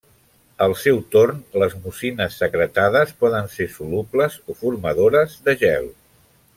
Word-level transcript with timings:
Al 0.65 0.71
seu 0.83 1.01
torn, 1.15 1.43
les 1.63 1.75
mucines 1.83 2.39
secretades 2.45 3.13
poden 3.21 3.53
ser 3.59 3.71
solubles 3.77 4.43
o 4.55 4.61
formadores 4.65 5.41
de 5.49 5.61
gel. 5.65 5.91